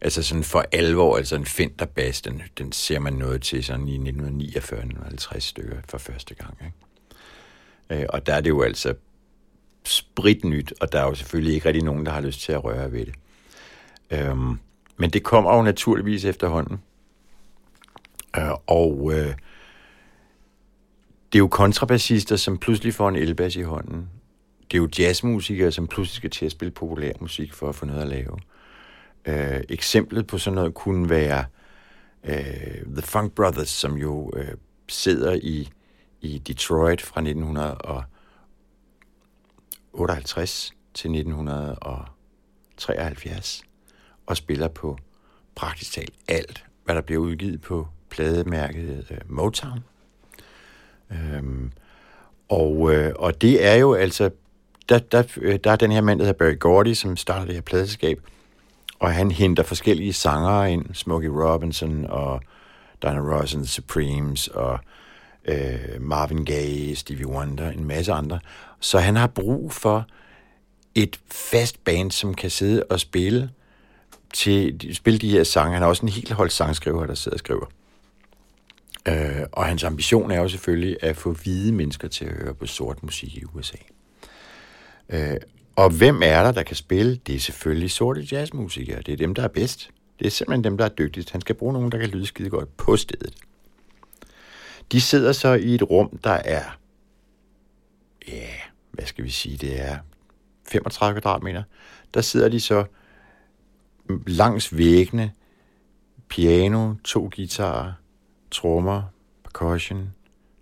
[0.00, 3.88] altså sådan for alvor, altså en Fender bass, den, den ser man noget til sådan
[3.88, 6.58] i 1949-50 stykker for første gang.
[6.64, 8.02] Ikke?
[8.02, 8.94] Øh, og der er det jo altså
[9.86, 12.92] spritnyt, og der er jo selvfølgelig ikke rigtig nogen, der har lyst til at røre
[12.92, 13.14] ved det.
[14.10, 14.58] Øhm,
[14.96, 16.78] men det kommer jo naturligvis efterhånden.
[18.36, 19.34] Øh, og øh,
[21.32, 24.08] det er jo kontrabassister, som pludselig får en elbas i hånden.
[24.70, 27.86] Det er jo jazzmusikere, som pludselig skal til at spille populær musik for at få
[27.86, 28.38] noget at lave.
[29.26, 31.44] Øh, eksemplet på sådan noget kunne være
[32.24, 34.54] øh, The Funk Brothers, som jo øh,
[34.88, 35.68] sidder i,
[36.20, 38.04] i Detroit fra 1900 og
[40.04, 43.62] 1958 til 1973
[44.26, 44.98] og spiller på
[45.54, 49.84] praktisk talt alt, hvad der bliver udgivet på plademærket øh, Motown.
[51.10, 51.72] Øhm,
[52.48, 54.30] og, øh, og det er jo altså,
[54.88, 57.54] der, der, øh, der er den her mand, der hedder Barry Gordy, som starter det
[57.54, 58.20] her pladeskab,
[58.98, 62.40] og han henter forskellige sangere ind, Smokey Robinson og
[63.02, 64.78] Diana Ross and the Supremes, og
[65.44, 68.38] øh, Marvin Gaye, Stevie Wonder, en masse andre.
[68.80, 70.06] Så han har brug for
[70.94, 73.50] et fast band, som kan sidde og spille
[74.34, 75.72] til spille de her sange.
[75.72, 77.66] Han har også en helt hold sangskriver, der sidder og skriver.
[79.08, 82.66] Øh, og hans ambition er jo selvfølgelig at få hvide mennesker til at høre på
[82.66, 83.76] sort musik i USA.
[85.08, 85.36] Øh,
[85.76, 87.16] og hvem er der, der kan spille?
[87.16, 89.02] Det er selvfølgelig sorte jazzmusikere.
[89.02, 89.90] Det er dem, der er bedst.
[90.18, 91.30] Det er simpelthen dem, der er dygtigst.
[91.30, 93.34] Han skal bruge nogen, der kan lyde skide godt på stedet.
[94.92, 96.64] De sidder så i et rum, der er,
[98.28, 98.52] ja,
[98.96, 99.98] hvad skal vi sige, det er
[100.68, 101.62] 35 kvadratmeter.
[102.14, 102.84] Der sidder de så
[104.26, 105.32] langs væggene,
[106.28, 107.92] piano, to guitarer,
[108.50, 109.02] trommer,
[109.44, 110.14] percussion,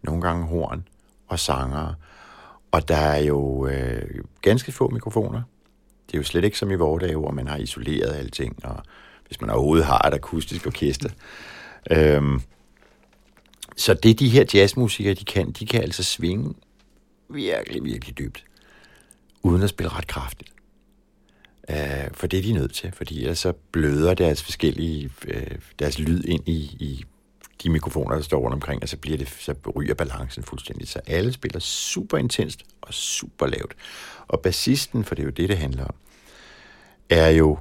[0.02, 0.88] nogle gange horn
[1.28, 1.94] og sangere.
[2.70, 5.42] Og der er jo øh, ganske få mikrofoner.
[6.06, 8.82] Det er jo slet ikke som i vores dage, hvor man har isoleret alting, og
[9.26, 11.10] hvis man overhovedet har et akustisk orkester.
[11.90, 12.40] Øhm,
[13.76, 16.54] så det de her jazzmusikere, de kan, de kan altså svinge
[17.28, 18.44] virkelig, virkelig dybt,
[19.42, 20.50] uden at spille ret kraftigt.
[21.70, 25.98] Øh, for det er de nødt til, fordi ellers så bløder deres forskellige, øh, deres
[25.98, 27.04] lyd ind i, i
[27.62, 30.88] de mikrofoner, der står rundt omkring, og så, bliver det, så ryger balancen fuldstændig.
[30.88, 33.74] Så alle spiller super intenst og super lavt.
[34.28, 35.94] Og bassisten, for det er jo det, det handler om,
[37.10, 37.58] er jo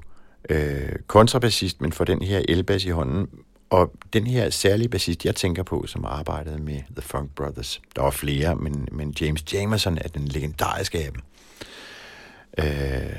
[0.49, 3.27] øh, kontrabassist, men for den her elbas i hånden.
[3.69, 8.01] Og den her særlige bassist, jeg tænker på, som arbejdede med The Funk Brothers, der
[8.01, 11.21] var flere, men, men James Jamerson er den legendariske af dem.
[12.57, 13.15] Øh,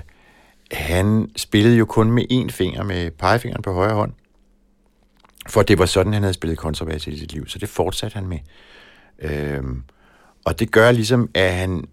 [0.72, 4.12] han spillede jo kun med én finger, med pegefingeren på højre hånd,
[5.48, 8.26] for det var sådan, han havde spillet kontrabas i sit liv, så det fortsatte han
[8.26, 8.38] med.
[9.18, 9.62] Øh,
[10.44, 11.84] og det gør ligesom, at han,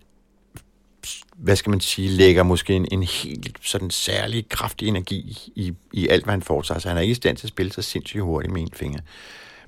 [1.41, 6.08] hvad skal man sige, lægger måske en, en helt sådan særlig kraftig energi i, i
[6.08, 6.89] alt, hvad han foretager sig.
[6.89, 8.99] Han er ikke i stand til at spille så sindssygt hurtigt med en finger.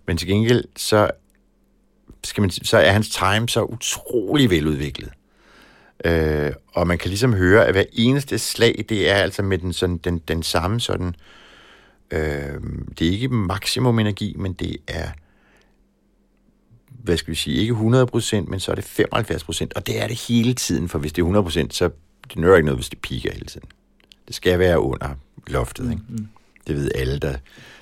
[0.07, 1.11] Men til gengæld, så,
[2.23, 5.09] skal man, så er hans time så utrolig veludviklet.
[6.05, 9.73] Øh, og man kan ligesom høre, at hver eneste slag, det er altså med den,
[9.73, 11.15] sådan, den, den samme sådan
[12.13, 12.61] Øh,
[12.99, 15.09] det er ikke maksimum energi, men det er,
[17.03, 20.21] hvad skal vi sige, ikke 100%, men så er det 75%, og det er det
[20.27, 21.89] hele tiden, for hvis det er 100%, så
[22.29, 23.67] det nører ikke noget, hvis det piker hele tiden.
[24.27, 25.09] Det skal være under
[25.47, 26.03] loftet, ikke?
[26.09, 26.27] Mm.
[26.67, 27.35] Det ved alle, der,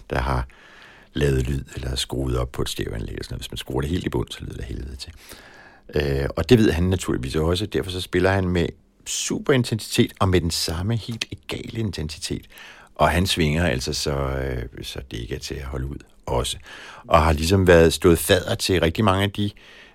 [0.09, 0.47] der har
[1.13, 3.41] lavet lyd, eller skruet op på et stereoanlæg, og sådan noget.
[3.41, 5.13] Hvis man skruer det helt i bund, så lyder det helvede til.
[5.95, 8.67] Øh, og det ved han naturligvis også, derfor så spiller han med
[9.05, 12.45] super intensitet, og med den samme helt egale intensitet.
[12.95, 15.97] Og han svinger altså, så, øh, så det ikke er til at holde ud
[16.31, 16.57] også.
[17.07, 19.51] Og har ligesom været stået fader til rigtig mange af de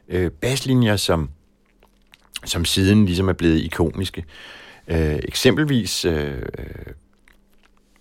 [0.09, 1.31] øh, baslinjer, som,
[2.45, 4.25] som siden ligesom er blevet ikoniske.
[4.89, 6.43] Øh, eksempelvis øh,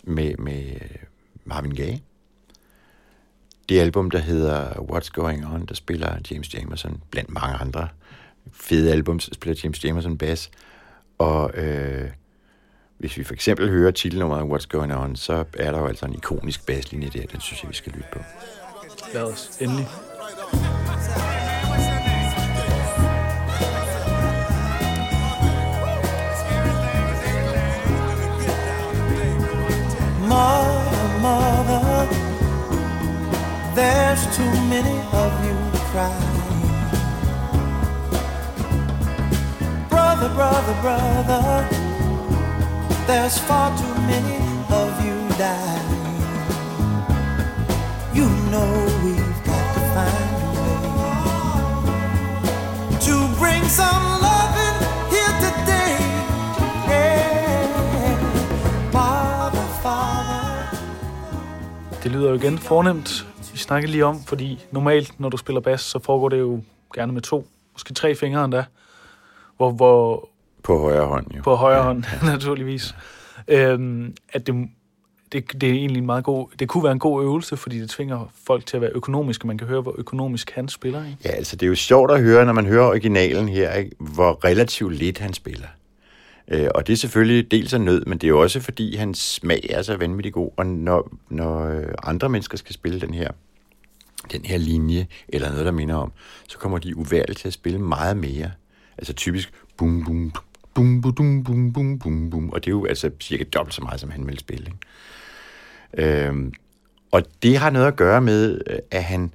[0.04, 0.64] med, med
[1.46, 2.00] Marvin Gaye.
[3.70, 7.88] Det album, der hedder What's Going On, der spiller James Jamerson blandt mange andre
[8.54, 10.52] fede albums, spiller James Jamerson bass.
[11.18, 12.10] Og øh,
[12.98, 16.14] hvis vi for eksempel hører titelnummeret What's Going On, så er der jo altså en
[16.14, 18.20] ikonisk basslinje der, den synes jeg, vi skal lytte på.
[19.14, 19.88] Lad os endelig.
[30.28, 32.08] Mother, mother,
[33.76, 35.56] there's too many of you
[35.92, 36.36] crying.
[39.90, 41.85] Brother, brother, brother,
[43.08, 44.38] there's far too many
[44.82, 46.06] of you dying.
[48.18, 48.72] You know
[49.04, 51.26] we've got to find a way
[53.08, 54.78] to bring some loving
[55.14, 55.94] here today.
[56.90, 58.20] Yeah.
[58.92, 60.44] Father, Father.
[62.04, 63.28] Det lyder jo igen fornemt.
[63.52, 66.62] Vi snakkede lige om, fordi normalt, når du spiller bas, så foregår det jo
[66.96, 68.66] gerne med to, måske tre fingre endda.
[69.58, 70.30] Hvor, hvor
[70.66, 71.42] på højre hånd, jo.
[71.42, 72.96] på højre hånd, naturligvis.
[73.48, 74.56] Øhm, at det,
[75.32, 77.90] det, det er egentlig en meget god, det kunne være en god øvelse, fordi det
[77.90, 79.48] tvinger folk til at være økonomiske.
[79.48, 81.18] Man kan høre, hvor økonomisk han spiller, ikke?
[81.26, 84.46] Ja, altså det er jo sjovt at høre, når man hører originalen her, ikke, hvor
[84.46, 85.68] relativt lidt han spiller.
[86.48, 89.20] Øh, og det er selvfølgelig dels af nød, men det er jo også fordi, hans
[89.20, 93.32] smag er så vanvittig god, og når, når øh, andre mennesker skal spille den her,
[94.32, 96.12] den her linje, eller noget, der minder om,
[96.48, 98.52] så kommer de uværligt til at spille meget mere.
[98.98, 100.34] Altså typisk bum, bum,
[100.76, 104.00] bum, bum, bum, bum, bum, bum, og det er jo altså cirka dobbelt så meget,
[104.00, 104.66] som han vil spille.
[104.66, 106.28] Ikke?
[106.28, 106.54] Øhm,
[107.12, 109.34] og det har noget at gøre med, øh, at han,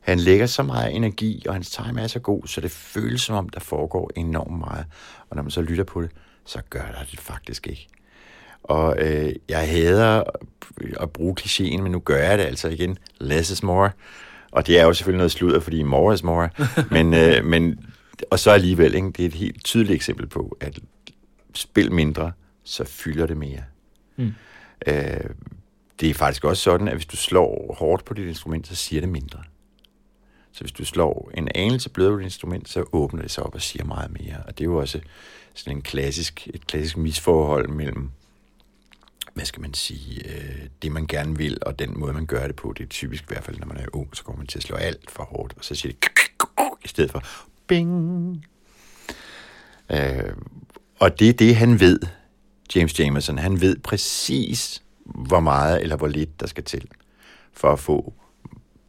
[0.00, 3.36] han lægger så meget energi, og hans time er så god, så det føles som
[3.36, 4.84] om, der foregår enormt meget.
[5.30, 6.10] Og når man så lytter på det,
[6.46, 7.88] så gør der det faktisk ikke.
[8.62, 10.22] Og øh, jeg hader
[11.00, 12.98] at bruge klichéen, men nu gør jeg det altså igen.
[13.20, 13.90] Less is more.
[14.50, 16.48] Og det er jo selvfølgelig noget sludder, fordi more is more.
[16.90, 17.80] men, øh, men,
[18.30, 19.06] og så alligevel, ikke?
[19.06, 20.78] det er et helt tydeligt eksempel på, at
[21.54, 22.32] spil mindre,
[22.64, 23.62] så fylder det mere.
[24.16, 24.32] Mm.
[24.86, 25.30] Øh,
[26.00, 29.00] det er faktisk også sådan, at hvis du slår hårdt på dit instrument, så siger
[29.00, 29.42] det mindre.
[30.52, 33.54] Så hvis du slår en anelse blødere på dit instrument, så åbner det sig op
[33.54, 34.42] og siger meget mere.
[34.46, 35.00] Og det er jo også
[35.54, 38.10] sådan en klassisk, et klassisk misforhold mellem,
[39.34, 42.56] hvad skal man sige, øh, det man gerne vil, og den måde, man gør det
[42.56, 42.72] på.
[42.78, 44.62] Det er typisk i hvert fald, når man er ung, så kommer man til at
[44.62, 46.10] slå alt for hårdt, og så siger det
[46.84, 47.22] i stedet for
[47.72, 48.44] bing.
[49.90, 50.34] Øh,
[51.00, 51.98] og det er det, han ved,
[52.74, 53.38] James Jamerson.
[53.38, 56.88] Han ved præcis, hvor meget eller hvor lidt der skal til
[57.52, 58.14] for at få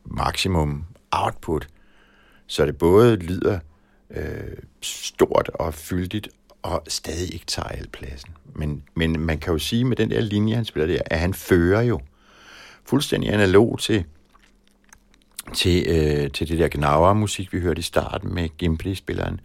[0.05, 1.67] maksimum output,
[2.47, 3.59] så det både lyder
[4.09, 6.29] øh, stort og fyldigt,
[6.61, 8.29] og stadig ikke tager al pladsen.
[8.55, 11.33] Men, men man kan jo sige, med den der linje, han spiller der, at han
[11.33, 11.99] fører jo
[12.85, 14.05] fuldstændig analog til,
[15.53, 19.39] til, øh, til det der Gnawa-musik, vi hørte i starten med Gimli-spilleren.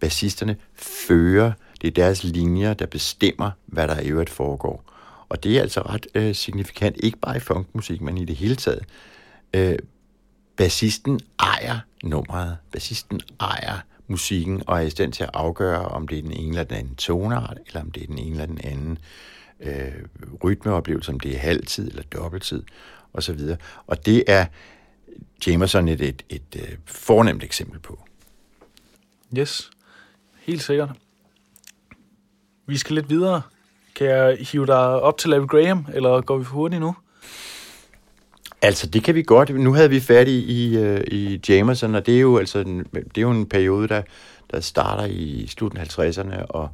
[0.00, 4.84] Bassisterne fører, det er deres linjer, der bestemmer, hvad der i øvrigt foregår.
[5.28, 8.56] Og det er altså ret øh, signifikant, ikke bare i funkmusik, men i det hele
[8.56, 8.84] taget.
[9.54, 9.78] Øh,
[10.56, 12.56] bassisten ejer nummeret.
[12.72, 16.48] Bassisten ejer musikken og er i stand til at afgøre, om det er den ene
[16.48, 18.98] eller den anden tonart, eller om det er den ene eller den anden
[19.60, 19.92] øh,
[20.44, 22.62] rytmeoplevelse, om det er halvtid eller dobbelttid
[23.12, 23.40] osv.
[23.86, 24.46] Og det er
[25.46, 27.98] Jamerson et, et, et, et øh, fornemt eksempel på.
[29.38, 29.70] Yes,
[30.40, 30.90] helt sikkert.
[32.66, 33.42] Vi skal lidt videre.
[33.94, 36.94] Kan jeg hive dig op til Larry Graham, eller går vi for hurtigt nu?
[38.62, 39.54] Altså, det kan vi godt.
[39.54, 42.84] Nu havde vi fat i, i, øh, i Jamerson, og det er jo, altså en,
[42.94, 44.02] det er jo en periode, der,
[44.50, 46.68] der starter i slutningen af 50'erne og,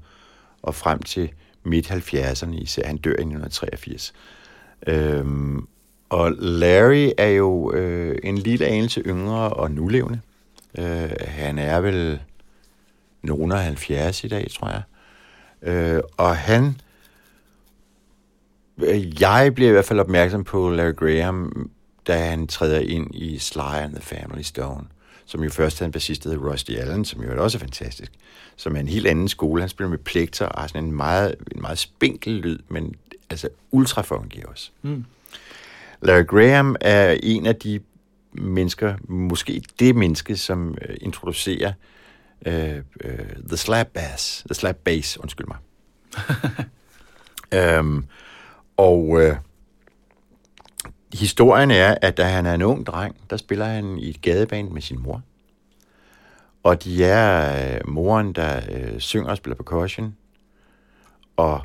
[0.62, 1.30] og frem til
[1.62, 4.12] midt 70'erne, især han dør i 1983.
[4.86, 5.66] Øhm,
[6.14, 10.20] og Larry er jo øh, en lille anelse yngre og nulevende.
[10.78, 12.20] Øh, han er vel
[13.22, 14.82] nogen af 70 i dag, tror jeg.
[15.62, 16.80] Øh, og han
[18.78, 21.70] øh, jeg bliver i hvert fald opmærksom på Larry Graham,
[22.06, 24.84] da han træder ind i Sly and the Family Stone,
[25.26, 28.12] som jo først havde en bassist, der Rusty Allen, som jo også er fantastisk,
[28.56, 29.62] som er en helt anden skole.
[29.62, 32.94] Han spiller med plekter og har sådan en meget, en meget spinkel lyd, men
[33.30, 34.70] altså ultra funky også.
[34.82, 35.04] Mm.
[36.04, 37.80] Larry Graham er en af de
[38.32, 41.72] mennesker, måske det menneske, som uh, introducerer
[42.46, 42.52] uh,
[43.04, 45.58] uh, the slap bass, the slap bass, undskyld mig.
[47.80, 48.06] um,
[48.76, 49.36] Og øh,
[51.14, 54.70] historien er, at da han er en ung dreng, der spiller han i et gadeband
[54.70, 55.22] med sin mor.
[56.62, 60.16] Og de er øh, moren, der øh, synger og spiller percussion,
[61.36, 61.60] og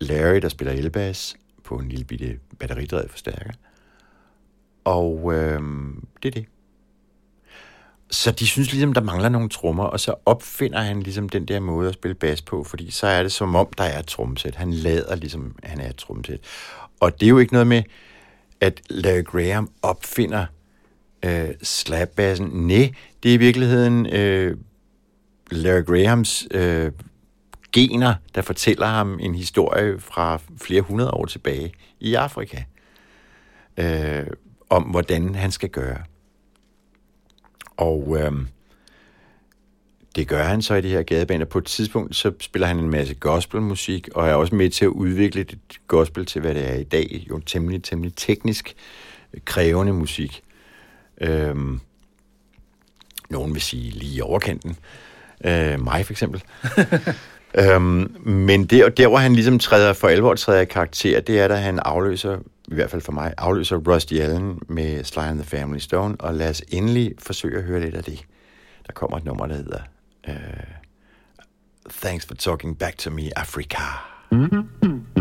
[0.00, 3.50] Larry, der spiller elbass på en lille bitte batteridrevet forstærker.
[4.84, 5.60] Og øh,
[6.22, 6.46] det er det.
[8.10, 11.60] Så de synes ligesom, der mangler nogle trommer, og så opfinder han ligesom den der
[11.60, 14.54] måde at spille bas på, fordi så er det som om, der er et tromsæt.
[14.54, 16.40] Han lader ligesom, han er et tromsæt.
[17.00, 17.82] Og det er jo ikke noget med,
[18.60, 20.46] at Larry Graham opfinder
[21.24, 22.46] øh, slapbassen.
[22.46, 24.56] Nej, det er i virkeligheden øh,
[25.50, 26.92] Larry Grahams øh,
[27.74, 32.62] gener, der fortæller ham en historie fra flere hundrede år tilbage i Afrika,
[33.76, 34.26] øh,
[34.70, 35.98] om hvordan han skal gøre.
[37.76, 38.32] Og øh,
[40.16, 41.44] det gør han så i de her gadebaner.
[41.44, 44.88] På et tidspunkt så spiller han en masse gospelmusik, og er også med til at
[44.88, 45.58] udvikle det
[45.88, 47.26] gospel til, hvad det er i dag.
[47.30, 48.74] Jo temmelig, temmelig teknisk
[49.34, 50.42] øh, krævende musik.
[51.20, 51.80] Øhm,
[53.30, 54.76] nogen vil sige lige i overkanten.
[55.44, 56.42] Øh, mig for eksempel.
[57.58, 61.48] øhm, men der, der, hvor han ligesom træder for alvor træder i karakter, det er,
[61.48, 62.38] da han afløser
[62.68, 66.34] i hvert fald for mig, afløser Rusty Allen med Sly and the Family Stone, og
[66.34, 68.24] lad os endelig forsøge at høre lidt af det.
[68.86, 69.80] Der kommer et nummer, der hedder
[70.28, 70.34] uh,
[71.90, 73.82] Thanks for Talking Back to Me, Africa.
[74.34, 75.13] Yes, mm-hmm.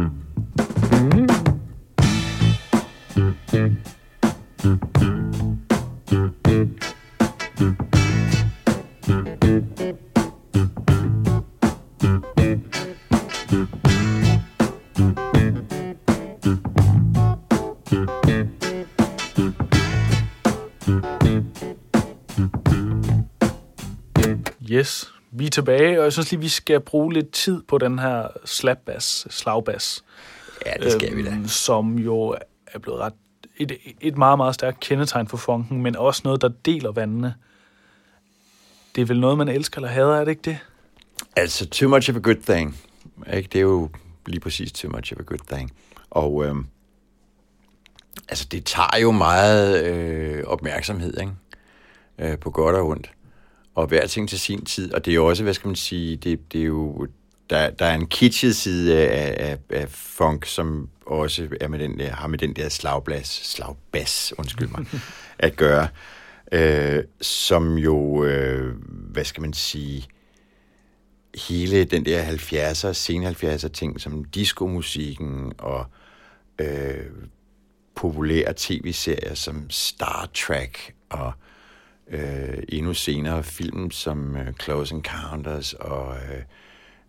[25.53, 30.03] Tilbage, og jeg synes lige, vi skal bruge lidt tid på den her slapbass, slagbass.
[30.65, 31.31] Ja, det skal øhm, vi da.
[31.31, 32.37] Øhm, som jo
[32.67, 33.13] er blevet ret
[33.57, 37.35] et, et meget, meget stærkt kendetegn for funken, men også noget, der deler vandene.
[38.95, 40.57] Det er vel noget, man elsker eller hader, er det ikke det?
[41.35, 42.77] Altså, too much of a good thing.
[43.33, 43.49] Ikke?
[43.51, 43.89] Det er jo
[44.25, 45.71] lige præcis too much of a good thing.
[46.09, 46.67] Og øhm,
[48.29, 51.33] altså det tager jo meget øh, opmærksomhed, ikke?
[52.19, 53.11] Øh, på godt og ondt.
[53.75, 54.93] Og hver ting til sin tid.
[54.93, 57.07] Og det er jo også, hvad skal man sige, det, det er jo,
[57.49, 61.99] der, der er en kitschet side af, af, af funk, som også er med den
[61.99, 64.85] der, har med den der slagblas, slagbas, undskyld mig,
[65.39, 65.87] at gøre.
[66.51, 70.07] Øh, som jo, øh, hvad skal man sige,
[71.47, 75.85] hele den der 70'er, sen 70'er ting, som diskomusikken og
[76.59, 77.05] øh,
[77.95, 81.52] populære tv-serier som Star Trek og øh,
[82.69, 86.41] endnu senere film som øh, Close Encounters og øh,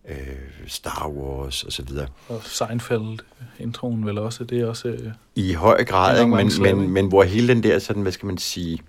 [0.09, 2.07] øh, Star Wars og så videre.
[2.27, 3.19] Og Seinfeld,
[3.59, 4.87] introen vel også, det er også...
[4.87, 6.35] Øh, I høj grad, ikke?
[6.35, 8.79] Men, men, men hvor hele den der, sådan, hvad skal man sige,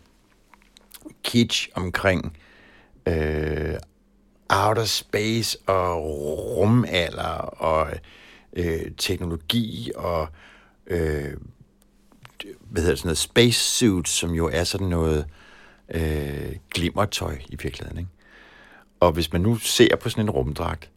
[1.24, 2.36] kitsch omkring
[3.06, 3.74] øh,
[4.48, 6.04] outer space og
[6.56, 7.88] rumalder og
[8.52, 10.28] øh, teknologi og
[10.86, 11.32] øh,
[12.60, 15.24] hvad hedder det, sådan noget space suit, som jo er sådan noget øh,
[16.74, 17.98] glimmertøj i virkeligheden.
[17.98, 18.10] Ikke?
[19.00, 20.90] Og hvis man nu ser på sådan en rumdragt,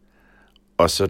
[0.78, 1.08] og så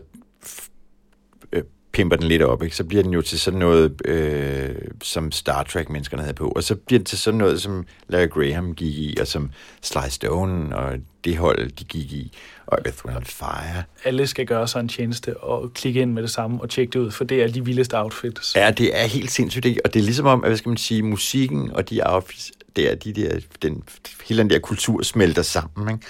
[1.52, 2.76] øh, pimper den lidt op, ikke?
[2.76, 6.50] så bliver den jo til sådan noget, øh, som Star Trek-menneskerne havde på.
[6.50, 9.52] Og så bliver den til sådan noget, som Larry Graham gik i, og som
[9.82, 12.32] Sly Stone og det hold, de gik i,
[12.66, 13.84] og Earth, Wind Fire.
[14.04, 17.00] alle skal gøre sig en tjeneste og klikke ind med det samme og tjekke det
[17.00, 18.56] ud, for det er de vildeste outfits.
[18.56, 19.82] Ja, det er helt sindssygt, ikke?
[19.86, 22.92] og det er ligesom om, at, hvad skal man sige, musikken og de outfits, det
[22.92, 23.84] er de der, den,
[24.28, 25.94] hele den der kultur smelter sammen.
[25.94, 26.06] Ikke?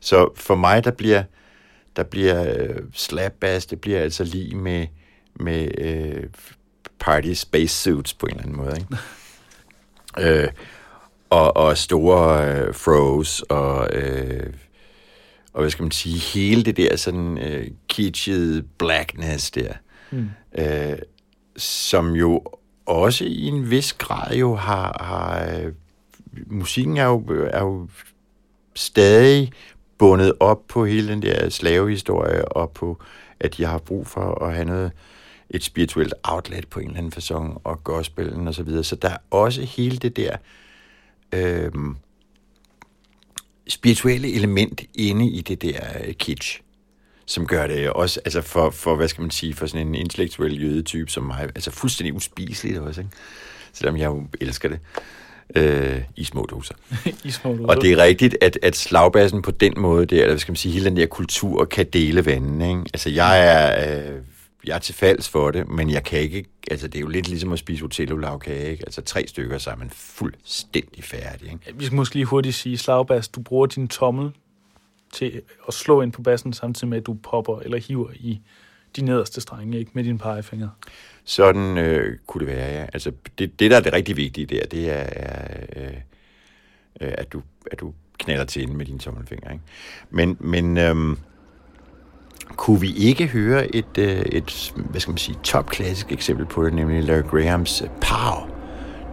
[0.00, 1.22] Så for mig, der bliver,
[1.96, 4.86] der bliver øh, slap bass, det bliver altså lige med,
[5.34, 6.24] med øh,
[6.98, 8.76] party space suits på en eller anden måde.
[8.76, 8.96] Ikke?
[10.44, 10.48] øh,
[11.30, 13.88] og, og store øh, froze og...
[13.92, 14.52] Øh,
[15.54, 19.72] og hvad skal man sige, hele det der sådan øh, kitschede blackness der,
[20.10, 20.30] Mm.
[20.58, 20.98] øh,
[21.56, 22.44] som jo
[22.86, 25.72] også i en vis grad jo har, har øh,
[26.46, 27.88] musikken er jo, er jo
[28.74, 29.52] stadig
[29.98, 33.02] bundet op på hele den der slavehistorie og på,
[33.40, 34.92] at jeg har brug for at have noget,
[35.50, 38.84] et spirituelt outlet på en eller anden façon, og gospelen og så videre.
[38.84, 40.36] Så der er også hele det der
[41.32, 41.72] øh,
[43.68, 46.60] spirituelle element inde i det der øh, kitsch,
[47.26, 50.62] som gør det også, altså for, for, hvad skal man sige, for sådan en intellektuel
[50.62, 53.12] jødetype som mig, altså fuldstændig uspiseligt også, ikke?
[53.72, 54.80] Selvom jeg jo elsker det
[55.56, 56.74] øh, i små doser.
[57.24, 60.32] I små Og det er rigtigt, at, at slagbassen på den måde, det er, eller
[60.32, 62.82] hvad skal man sige, hele den der kultur kan dele vandene, ikke?
[62.94, 64.20] Altså jeg er, øh,
[64.66, 67.28] jeg er til falds for det, men jeg kan ikke, altså det er jo lidt
[67.28, 68.84] ligesom at spise Otello lavkage, ikke?
[68.86, 71.78] Altså tre stykker, så er man fuldstændig færdig, ikke?
[71.78, 74.30] Vi skal måske lige hurtigt sige, slagbas, du bruger din tommel
[75.12, 78.40] til at slå ind på bassen, samtidig med, at du popper eller hiver i
[78.96, 80.68] de nederste strenge, ikke med dine pegefinger.
[81.24, 82.86] Sådan øh, kunne det være, ja.
[82.92, 85.92] Altså, det, det, der er det rigtig vigtige der, det er, er øh,
[87.00, 89.50] øh, at, du, at du knalder til enden med dine tommelfinger.
[89.50, 89.64] Ikke?
[90.10, 91.18] Men, men øhm,
[92.56, 96.74] kunne vi ikke høre et, øh, et hvad skal man sige, topklassisk eksempel på det,
[96.74, 98.48] nemlig Larry Grahams øh, Pow?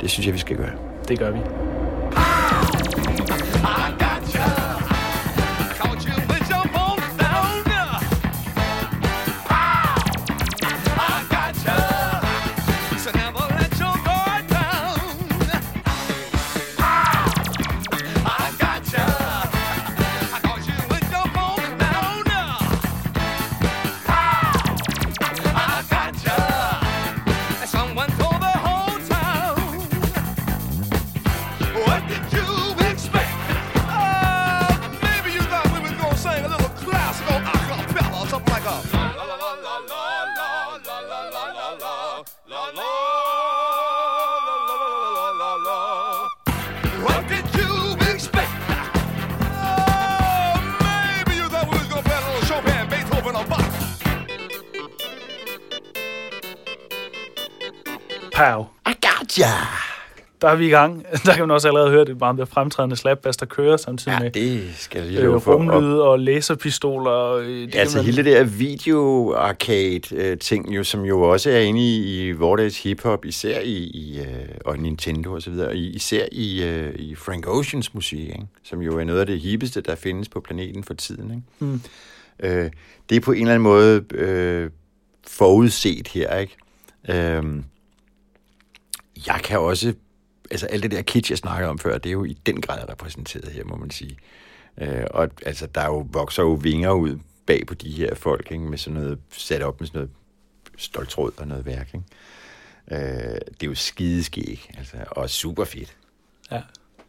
[0.01, 0.73] Det synes jeg, vi skal gøre.
[1.07, 1.39] Det gør vi.
[2.49, 3.08] Caught
[58.39, 58.65] Pow.
[58.87, 59.45] I got ya!
[60.41, 61.05] Der er vi i gang.
[61.25, 64.23] Der kan man også allerede høre det meget mere fremtrædende slapbass, der kører samtidig Ja,
[64.23, 65.71] med det skal jeg lige øh, for.
[65.71, 67.33] Og- og laserpistoler.
[67.33, 71.81] øh, Det kan Altså man- hele det der video-arcade-ting, jo, som jo også er inde
[71.81, 74.25] i, i vordags hiphop, især i, i øh,
[74.65, 78.45] og Nintendo og så videre, og i- især i, øh, i Frank Oceans musik, ikke?
[78.63, 81.31] som jo er noget af det hippeste, der findes på planeten for tiden.
[81.31, 81.43] Ikke?
[81.59, 81.81] Mm.
[82.43, 82.69] Øh,
[83.09, 84.69] det er på en eller anden måde øh,
[85.27, 86.55] forudset her, ikke?
[87.09, 87.43] Øh,
[89.27, 89.93] jeg kan også,
[90.51, 92.89] altså alt det der kitsch, jeg snakkede om før, det er jo i den grad
[92.89, 94.17] repræsenteret her, må man sige.
[94.81, 98.51] Øh, og altså, der er jo, vokser jo vinger ud bag på de her folk,
[98.51, 98.63] ikke?
[98.63, 100.11] med sådan noget, sat op med sådan noget
[100.77, 101.93] stoltråd og noget værk.
[101.93, 102.05] Ikke?
[102.91, 105.95] Øh, det er jo skideskæg, altså, og super fedt.
[106.51, 106.61] Ja.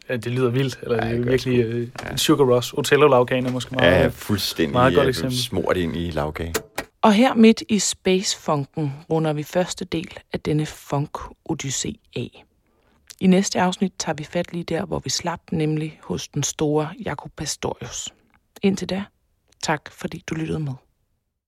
[0.09, 0.79] ja, det lyder vildt.
[0.83, 2.17] Eller Ja, det er virkelig øh, ja.
[2.17, 2.75] Sugar Rush.
[2.75, 3.93] Otello lavkagen er måske meget...
[3.93, 5.39] Ja, fuldstændig meget godt eksempel.
[5.39, 6.55] smurt ind i lavkage.
[7.03, 12.45] Og her midt i Space-funken runder vi første del af denne funk-odyssé af.
[13.21, 16.89] I næste afsnit tager vi fat lige der, hvor vi slap, nemlig hos den store
[17.05, 18.15] Jakob Pastorius.
[18.63, 19.05] Indtil da,
[19.63, 20.73] tak fordi du lyttede med.